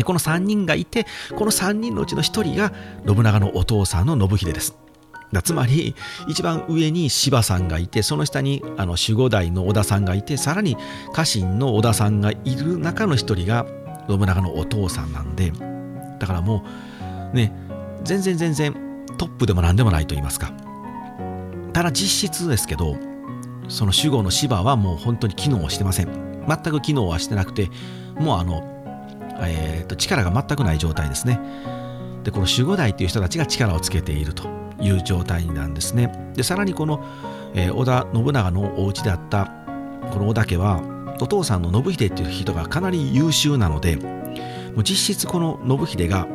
[0.03, 2.73] この3人がいてこの3人のうちの1人が
[3.07, 4.75] 信長のお父さんの信秀です。
[5.43, 5.95] つまり
[6.27, 10.77] 一番上に柴さんがいてその下にあの守護代の織田さんがいてさらに
[11.13, 13.65] 家臣の織田さんがいる中の一人が
[14.07, 15.51] 信長のお父さんなんで
[16.19, 16.63] だからも
[17.33, 17.51] うね
[18.03, 18.73] 全然全然
[19.17, 20.51] トップでも何でもないと言いますか。
[21.73, 22.97] ただ実質ですけど
[23.67, 26.45] その守護の芝はもう本当に機能してません。
[26.47, 27.69] 全く機能はしてなくて
[28.15, 28.63] もうあの、
[29.41, 31.39] えー、と力が全くない状態ですね。
[32.23, 34.47] でこの守護代っていう人たちが力をつけていると
[34.79, 36.33] いう状態なんですね。
[36.35, 37.03] でさらにこの、
[37.53, 39.51] えー、織田信長のお家であった
[40.11, 40.81] この織田家は
[41.19, 46.27] お父さんの信秀っていう人がかなり優秀なのでもう実質この信秀が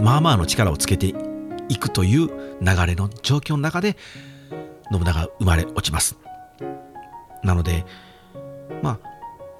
[0.00, 1.14] まあまあの力をつけて
[1.68, 3.96] いくという流れの状況の中で
[4.92, 6.16] 信長が生まれ落ちます。
[7.42, 7.84] なので
[8.82, 9.10] まあ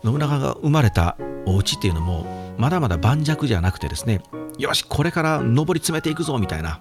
[0.05, 1.16] 信長が生まれた
[1.47, 4.21] お家っていうのもまだまだ盤石じゃなくてですね
[4.59, 6.81] よしこれから上り詰めていくぞみたいな、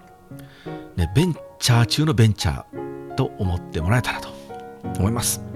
[0.96, 4.30] ね、ベンチャー中のベンチャーと思ってもらえたらと
[4.98, 5.49] 思います。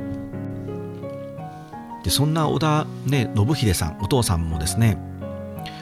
[2.04, 4.98] でそんな織田、ね、信秀さんお父さんもですね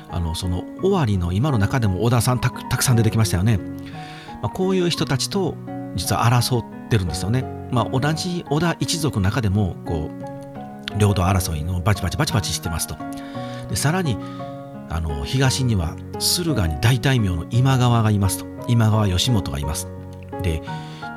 [0.09, 3.57] あのその尾張の今の中でも織田さんたくさん出てきましたよね、
[4.41, 5.55] まあ、こういう人たちと
[5.95, 10.11] 実は争ってるんですよね、まあ、同じ織田一族の中でもこ
[10.95, 12.97] う領土争いのバチバチバチバチしてますと。
[13.69, 14.17] でさらに
[14.89, 18.51] あの東には駿河に大大名の今川がいますと。
[18.67, 19.87] 今川義元がいます。
[20.43, 20.61] で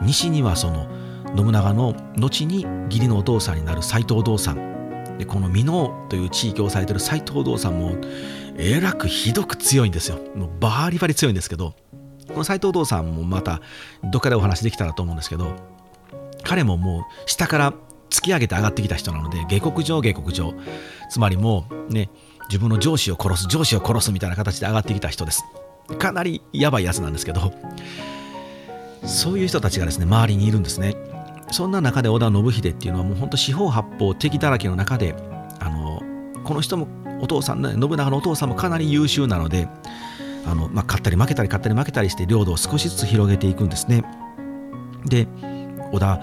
[0.02, 0.88] 西にはその
[1.36, 4.73] 信長の後に義理のお父さんになる斎藤道さん
[5.18, 7.96] でこの箕面という地域をされてる斎藤道さんも
[8.56, 10.18] えらくひどく強いんですよ。
[10.34, 11.74] もうバリバリ強いんですけど
[12.28, 13.60] この斎藤道さんもまた
[14.02, 15.54] どっかでお話できたらと思うんですけど
[16.42, 17.72] 彼ももう下から
[18.10, 20.54] 突き上げて上がってきた人なので下克上下克上。
[21.10, 22.10] つまりもうね
[22.48, 25.44] 自分の上司を殺す上司を殺すみたいな形で上がってきた人です。
[25.98, 27.52] かなりやばいやつなんですけど
[29.04, 31.13] そういう人たちがですね周りにいるんですね。
[31.50, 35.14] そんな中で織田信秀っていうのはもう本当四方八方敵だらけの中で
[35.60, 36.02] あの
[36.44, 36.88] この人も
[37.20, 39.68] お父さん、ね、信長のお父さんもかなり優秀なので
[40.46, 44.04] あの、まあ、勝ったり負けたり勝ったり負けたりして領土を少しずつ広げていくんですね。
[45.06, 45.26] で
[45.92, 46.20] 織田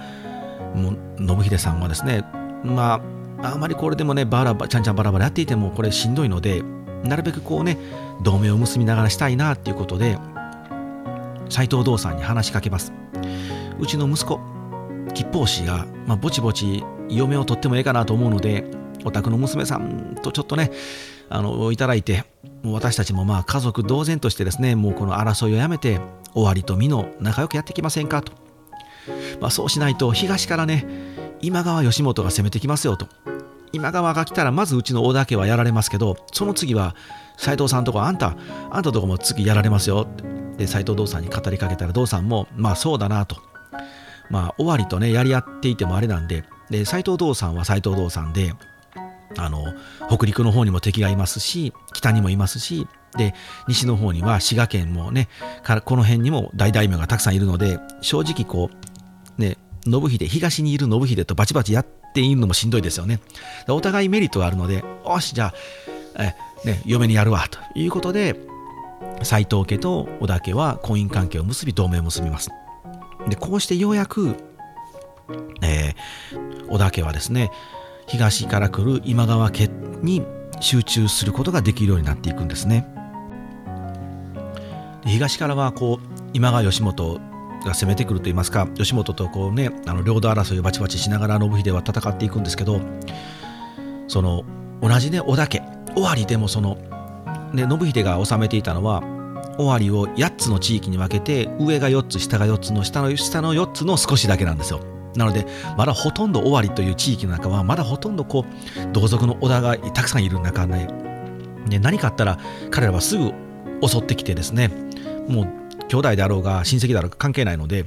[0.76, 2.24] も信秀さんはですね
[2.64, 3.02] ま
[3.42, 6.62] ああまりこれでもねバラバちゃんちゃんバラバラやっていてもこれしんどいので
[7.04, 7.78] なるべくこうね
[8.22, 10.18] 同盟を結びながらしたいなっていうことで
[11.50, 12.94] 斎藤道さんに話しかけます。
[13.80, 14.40] うちの息子
[15.22, 18.66] 吉報氏が、まあ、ぼちぼち嫁を取ってもええかなと思うので
[19.04, 20.72] お宅の娘さんとちょっとね
[21.30, 22.26] あのいただいて
[22.64, 26.00] 私たちもまあ家族同然としてですねもうこの争いをやめて
[26.34, 28.34] 終わりと美の仲良くやっていきませんかと、
[29.40, 30.86] まあ、そうしないと東からね
[31.42, 33.08] 今川義元が攻めてきますよと。
[33.74, 36.94] 今川が来たらまずうちの織田家はやられますけどその次は
[37.38, 38.36] 斎藤さんとかあんた
[38.70, 40.06] あんたとこも次やられますよ
[40.58, 43.51] で斎藤道さんに語りかけたら道さんもまあそうだなと。
[44.32, 48.54] まあ尾張とねやり合っていてもあれなんでで斎藤道さんは斎藤道さんで
[49.38, 49.64] あの
[50.10, 53.34] 北陸の方にも敵がいますし北にもいますしで
[53.68, 55.28] 西の方には滋賀県もね
[55.64, 58.70] からこの辺にも大大名がたくさんいるので正直こ
[59.38, 63.20] うね信秀東にいる信秀とバチバチやっているのもしんどいですよね。
[63.68, 65.54] お互いメリットがあるのでよしじゃ
[66.16, 68.40] あえ、ね、嫁にやるわということで
[69.24, 72.50] 斎藤家と織田家は婚姻関係を結び同盟を結びます。
[73.28, 74.36] でこうしてようやく、
[75.62, 77.52] えー、織田家はですね
[78.08, 79.70] 東から来る今川家
[80.02, 80.24] に
[80.60, 82.86] 集中することができるようになっていくんですね。
[85.06, 87.20] 東からはこう今川義元
[87.66, 92.82] が攻めてくると言いますか義元とこうねあの領土争いをバチバチしながら信秀は戦っていくんですけど
[94.08, 94.44] その
[94.82, 95.62] 同じね織田家
[95.96, 96.76] 尾張でもその、
[97.54, 99.02] ね、信秀が治めていたのは
[99.66, 104.80] 尾張を8つの地域に分けて上が4つ下が4つの下の下の4つの少しだけなんですよ。
[105.16, 105.46] なので
[105.78, 110.88] まだほとんど尾張という地域の中はまだほとんどこう同族の織田がたくさんいる中で、
[111.68, 113.34] ね、何かあったら彼らはすぐ
[113.82, 114.70] 襲ってきてですね
[115.28, 115.48] もう
[115.88, 117.86] 兄弟であろうが親戚であろうが関係ないので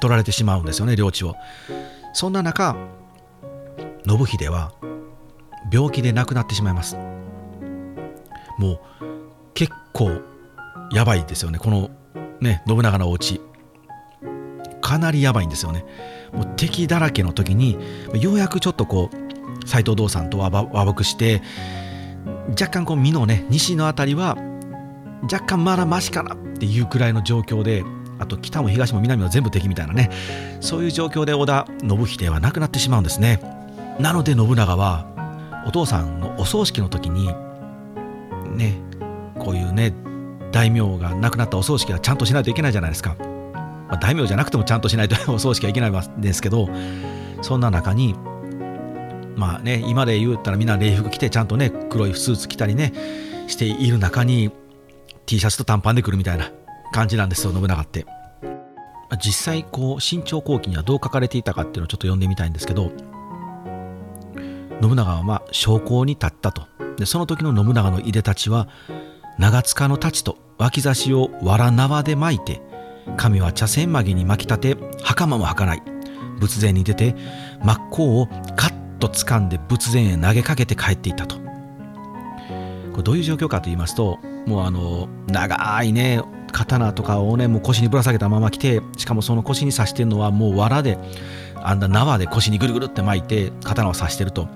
[0.00, 1.34] 取られてしまうんですよね領地を。
[2.12, 2.76] そんな中
[4.06, 4.72] 信秀は
[5.72, 6.96] 病気で亡くなってしまいます。
[8.58, 8.78] もう
[9.54, 10.20] 結構
[10.92, 11.58] やばいですよね。
[11.58, 11.90] この
[12.40, 13.40] ね信長のお家。
[14.80, 15.84] かなりやばいんですよね。
[16.32, 17.76] もう敵だらけの時に
[18.14, 21.42] ようやくちょっとこう斎藤道さんと和睦して
[22.50, 24.36] 若干こう美濃ね西の辺りは
[25.22, 27.84] 若干まだマシかなっていうくらいの状況で
[28.18, 30.10] あと北も東も南も全部敵みたいなね
[30.60, 33.40] そういう状況で織田信秀は亡くなってしまうんですね。
[34.00, 35.06] なので信長は
[35.66, 37.26] お父さんのお葬式の時に
[38.56, 38.80] ね
[39.38, 39.92] こういうね
[40.52, 46.68] 大名が亡くなったお葬式はちゃんとしないといけないじゃないですか、まあ、大名じゃなくてもちゃんとしないと お葬式はいけないんですけど
[47.42, 48.14] そんな中に
[49.36, 52.92] まあね今で言ったらみんな礼服着てちゃんとね黒いスーツ着たりね
[53.46, 54.50] している中に
[55.26, 56.50] T シャツと短パンで来るみたいな
[56.92, 58.06] 感じなんですよ信長って。
[59.16, 62.92] 実際こう新朝後期にはどう書かれていたかっていうのをちょっと読んでみたいんですけど
[64.82, 66.66] 信長はまあ将校に立ったと。
[66.98, 68.68] でその時の信長のいでたちは
[69.38, 72.60] 長塚の太刀と脇差しを藁縄で巻いて
[73.16, 75.82] 神は茶筅曲げに巻き立て袴も履かない。
[76.40, 77.14] 仏前に出て
[77.62, 81.36] 真っ向をカッと掴んで仏前へ投げかけて帰っていったと。
[81.36, 81.42] こ
[82.98, 86.20] れどういう状況かと言いますともうあの長いね
[86.52, 90.98] 刀とかをねもう腰にぶら下げたまま来てしかもその腰に刺してるのはもう藁で
[91.54, 94.48] あんな縄で腰にぐるぐるって巻いて刀を刺してると。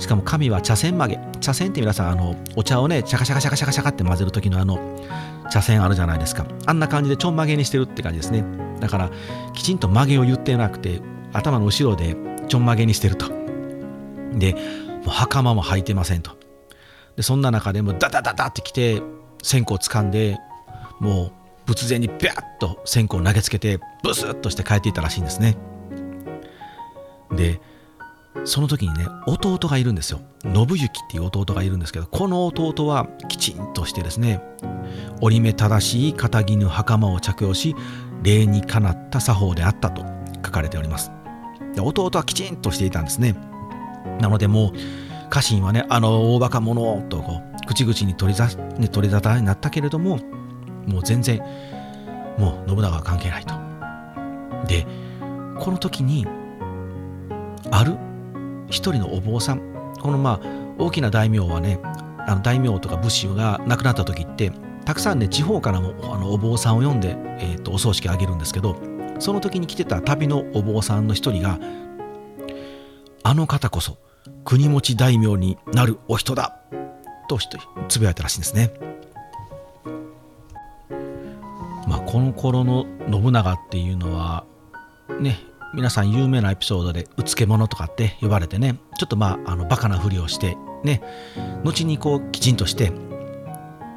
[0.00, 1.20] しかも神は茶筅曲げ。
[1.40, 4.78] 茶筅って皆さんあのお茶をねシャカシャカシャカシャカシャカって混ぜる時のあの
[5.50, 6.46] 茶筅あるじゃないですか。
[6.66, 8.44] あんな感じでちょん曲げにしてるって感じですね。
[8.80, 9.10] だから
[9.52, 11.00] きちんと曲げを言ってなくて
[11.34, 12.16] 頭の後ろで
[12.48, 13.28] ちょん曲げにしてると。
[14.32, 14.54] で
[15.04, 16.32] もう袴も履いてませんと。
[17.16, 19.02] でそんな中でもダダダダってきて
[19.42, 20.38] 線香を掴んで
[20.98, 21.32] もう
[21.66, 25.58] 仏前にビャッと線香を投げつけてブスッとして帰っていたらしいんですね。
[27.32, 27.60] で
[28.44, 30.20] その時にね弟がいるんですよ。
[30.42, 34.42] 信行っていう弟がいるんですけどこの弟はきちんとしてですね
[35.20, 37.76] 折り目正しい肩絹袴を着用し
[38.22, 40.02] 礼にかなった作法であったと
[40.44, 41.12] 書かれております。
[41.74, 43.34] で弟はきちんとしていたんですね。
[44.20, 44.72] なのでもう
[45.28, 50.18] 家臣はねあの大バカ者とこう口々に取りざ、ね、取り沙汰になったけれども
[50.86, 51.38] もう全然
[52.38, 53.54] もう信長は関係ないと。
[54.66, 54.86] で
[55.58, 56.26] この時に
[57.70, 57.96] ある
[58.70, 59.60] 一人のお坊さん
[60.00, 61.78] このまあ大きな大名はね
[62.26, 64.52] あの大名とか武士が亡くなった時って
[64.84, 68.76] たくさんね地方からもあのお坊さんを呼んで、えーと、お葬式あげるんですけど
[69.18, 71.58] その時に来てた旅のお坊さんの一人が
[73.22, 73.98] あの方こそ
[74.44, 76.56] 国持ち大名になるお人だ
[77.28, 77.38] と
[77.88, 78.72] つぶやいたらしいんですね。
[81.86, 84.44] まあ、この頃の信長っていうのは
[85.20, 85.38] ね
[85.72, 88.76] 皆さん有名なエピソードで「うつけ者」とかって呼ばれてね。
[88.98, 91.00] ちょっとまああのバカなふりをしてね。
[91.64, 92.92] 後にこうきちんとして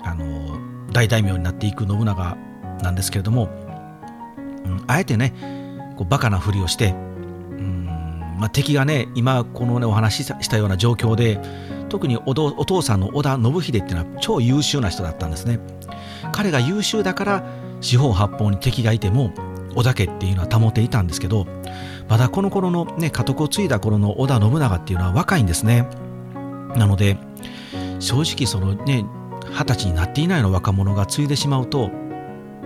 [0.03, 0.57] あの
[0.91, 2.37] 大大名になっていく信長
[2.81, 3.49] なんですけれども、
[4.65, 5.33] うん、あえてね
[5.97, 7.85] こうバカなふりをしてうん
[8.37, 11.39] まあ、敵がね今このねお話ししたような状況で
[11.89, 15.59] 特にお父さんの織田信秀っていうのは超優秀な人だったんですね。
[16.31, 17.43] 彼が優秀だから
[17.81, 19.33] 四方八方に敵がいても
[19.75, 21.45] 織田家っていうのは保っていたんですけど
[22.07, 25.87] まだこの頃のね家督を継いだ頃の織田信長っていうのは若いんですね。
[26.75, 27.17] なので
[27.99, 29.05] 正直そのね
[29.51, 31.91] 二十歳になっていないの若者が継いでしまうと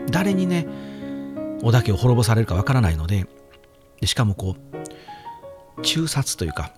[0.09, 0.65] 誰にね
[1.61, 3.27] 織田家を滅ぼされるかわからないので
[3.99, 6.71] でしかもこう中殺というか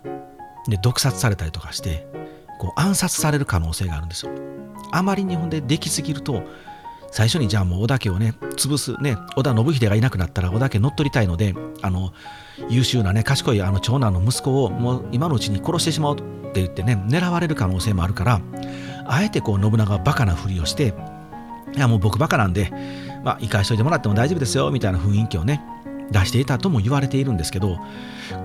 [0.67, 2.07] で毒殺されたりとかして
[2.59, 4.31] こう暗殺される可能性があるんですよ。
[4.91, 6.43] あまり日本でできすぎると
[7.11, 12.13] 最初にじゃあもう織田家をね潰すね織田信秀がいなくなったら織田家乗っ取りたいのであの
[12.69, 18.41] 優秀なね賢いあの長男の息子をもう今のうちに殺してしまおうって言ってね狙われる可能性もあるから
[19.05, 20.93] あえてこう信長はバカなふりをして
[21.75, 22.71] いやもう僕バカなんで
[23.23, 25.63] まあ生かしといてもらっても大丈夫ですよみたいな雰囲気をね
[26.11, 27.77] 出していたとも言われているんですけど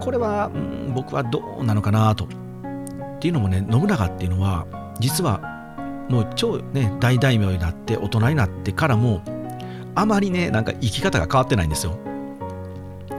[0.00, 2.24] これは、うん、僕はどうなのかなと。
[2.24, 4.66] っていうのもね信長っていうのは
[5.00, 5.40] 実は
[6.08, 9.22] もう超ね大大名になって大人になってからも
[9.94, 11.98] あまりねなんか生き方が変わってないんですよ。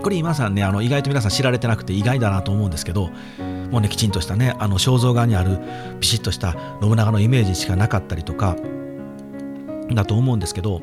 [0.03, 3.09] これ今さんねあの意外と皆さん知られてなくて意外だなと思うんですけど
[3.71, 5.59] もうねきちんとしたねあの肖像画にある
[5.99, 8.55] ピシッとした信長のイメージしかなかったりとか
[9.91, 10.81] だと思うんですけど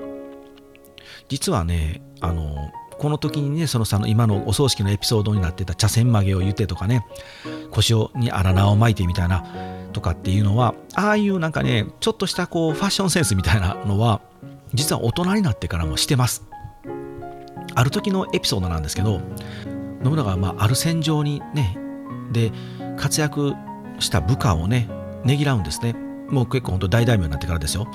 [1.29, 7.07] 実はねあのこの時にねそのさの今のお葬式のエピソードになってた茶筅曲げを言ってとかね
[7.71, 9.45] 腰に荒縄を巻いてみたいな
[9.93, 14.21] とかっていうのはああいうなんかねちょっとしたこうファッションセンスみたいなのは
[14.75, 16.45] 実は大人になってからもしてます。
[17.75, 19.21] ある時のエピソードなんですけど
[20.05, 21.79] 信長はまあある戦場にね
[22.33, 22.53] で
[22.97, 23.55] 活躍
[23.99, 24.89] した部下をね
[25.25, 25.95] ねぎらうんですね。
[26.29, 27.87] もう結構本当大大名になってからですよ。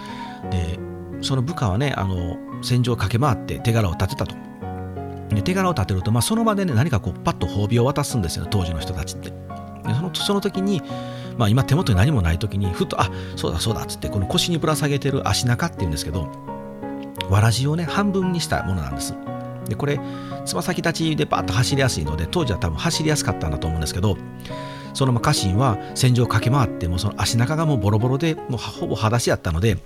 [0.51, 0.79] で
[1.21, 4.35] その部下はねあの戦場を駆け回って手柄を立てたと。
[5.29, 9.29] で手柄を立てると、まあ、その場でね何かこうパッと褒美を渡すんですよ当時の人たちって。
[9.29, 10.81] でそのその時に
[11.37, 16.29] まあ、今手元に何もない時にふっとあそうだそうだっつってこの腰にぶら下げてる足中っていうんですけど
[17.29, 19.15] わらじをね半分にしたものなんです。
[19.67, 19.99] でこれ
[20.45, 24.17] つま先立ちでバッと走りやすいので当時は多分走りやすかったんだと思うんですけど
[24.93, 29.77] その家臣は戦場を駆け回ってもうその足中がもうボロボロでもうほぼ裸足やったので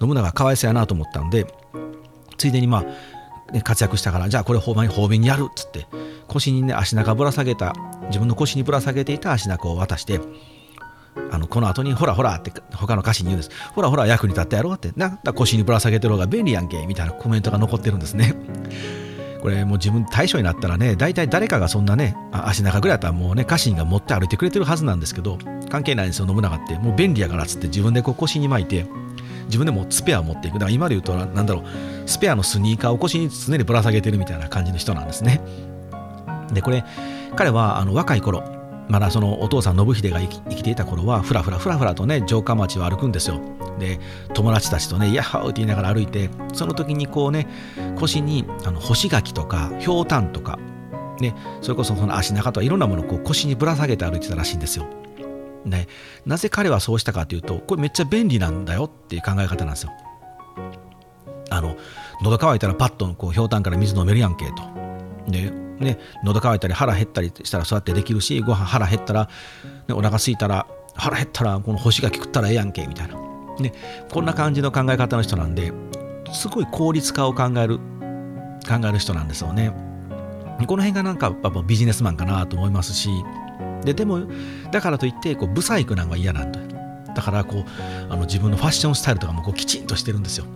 [0.00, 1.46] 信長かわいそうやなと思ったんで
[2.38, 2.84] ついでにま
[3.54, 5.86] あ、活躍したからじゃあこれ褒美にやるっつって
[6.26, 7.74] 腰にね足中ぶら下げた
[8.08, 10.20] 自分の腰にぶら下げていた足中を渡して
[11.30, 13.50] あのこの後にほらほらって他の歌詞に言うんです。
[13.74, 18.34] ほらほら役に立ったやろうって、なんだ腰にぶら下げてる方が便利やんけみたいなコメントが残ってるんですね。
[19.40, 25.38] これもう自分対象になったらね、大体誰かがそんなね、足長ぐらいだったらもうね、家臣が持って歩いてくれてるはずなんですけど、
[25.68, 26.74] 関係ないんですよ、信長って。
[26.78, 28.86] もう便利やからっつって自分でこう腰に巻いて、
[29.46, 30.54] 自分でもスペアを持っていく。
[30.54, 31.64] だから今で言うと、なんだろう、
[32.06, 35.40] スペアのスニーカーを腰に常にぶら下げてるみたいな感じの人なんですね。
[36.52, 36.84] で、これ、
[37.36, 38.42] 彼はあの若い頃、
[38.88, 43.40] まだそのお父さん信秀が生きていた頃はふらふらふらふらとね城下町を歩くんですよ。
[43.78, 44.00] で
[44.32, 47.46] 友達たちとねヤッハーって言いながら歩いてその時にこうね
[47.96, 50.58] 腰にあの干し柿とかひょうたんとか
[51.20, 54.86] ねそれこそその足中とかいろんなものをこう腰にぶら下げて歩いてたらしいんですよ。
[55.64, 55.88] ね、
[56.24, 59.90] なぜ彼はそうしたかというとこれめっちゃ便利なんだよっていう考え方なんですよ。
[61.50, 61.76] あの
[62.22, 64.62] 喉乾いたらパッとこうひょうたんから水飲めるやんけと。
[65.28, 69.28] でね、喉乾いたり腹減ったりしたらそうやってできるしご飯腹減ったら、
[69.88, 73.16] ね、お腹すいたら腹減ったらこの干し柿食ったらええやんけみたいな、
[73.58, 73.72] ね、
[74.10, 75.72] こんな感じの考え方の人なんで
[76.32, 77.78] すごい効率化を考える
[78.66, 79.72] 考える人なんですよね。
[80.66, 83.10] この辺がなんかやっぱビジネスマンかなと思いますし
[83.84, 84.22] ででも
[84.72, 86.60] だからといってこうブサイクなんは嫌なんだ。
[87.14, 87.64] だからこう
[88.12, 90.46] あの自分のファッションスタイルとかもこうきちんとしてるんですよ。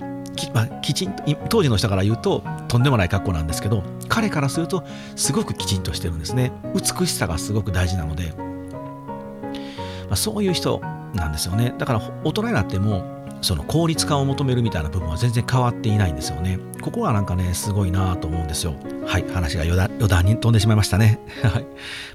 [0.41, 4.85] き,、まあ、きちんと当時の人から言うととんでもない格好なんですけど彼からすると
[5.17, 6.53] すごくきちんとしてるんですね。
[6.75, 10.81] 美しさがすごく大事なので、まあ、そういう人
[11.15, 11.75] なんですよね。
[11.79, 16.59] だから大人になってもその効率化を求めるみたいな部分は全然変わっていないんですよね。
[16.83, 18.75] ここはなんかねすごいなと思うんですよ。
[19.07, 21.21] はい話が余談余談に飛んでしまいましたね。
[21.43, 21.67] はい。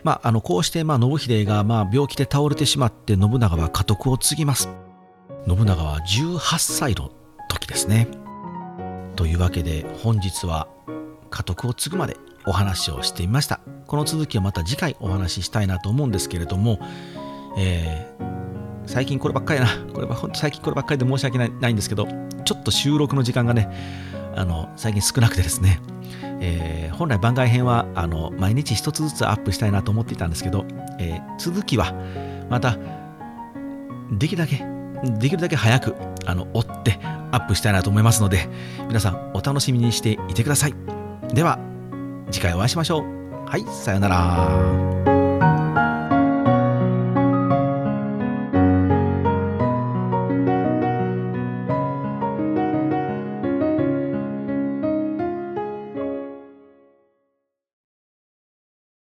[0.03, 4.69] まああのこうしてまあ信秀がまあ病気で倒れてしまって信長は家督を継ぎます。
[5.47, 7.11] 信長は18歳の
[7.47, 8.07] 時ですね。
[9.15, 10.67] というわけで本日は
[11.29, 13.59] 家督を継ぐまでお話をしてみました。
[13.87, 16.79] この続きをまた次回お話ししたいなと思うんですけれども、
[17.57, 22.07] えー、最近こればっかりな、これは本当最近こればっかりで申し訳ないないんですけど、
[22.45, 23.69] ちょっと収録の時間がね、
[24.35, 25.79] あの最近少なくてですね、
[26.41, 30.65] えー、本来番外編はあの毎日一つずつアップしたいなと思っていたんですけど、
[30.99, 31.93] えー、続きは
[32.49, 32.77] また
[34.11, 34.74] できるだけ
[35.19, 35.95] できるだけ早く
[36.25, 36.99] あの追って
[37.31, 38.47] アップしたいなと思いますので
[38.87, 40.75] 皆さんお楽しみにしていてください。
[41.33, 41.59] では
[42.31, 43.03] 次回お会いしましょう。
[43.47, 45.24] はいさようなら。